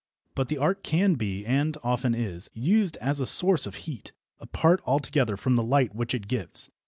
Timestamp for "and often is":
1.45-2.49